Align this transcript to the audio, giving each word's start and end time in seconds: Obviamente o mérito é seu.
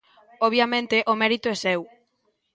Obviamente 0.47 0.95
o 1.11 1.13
mérito 1.21 1.45
é 1.53 1.57
seu. 1.63 1.81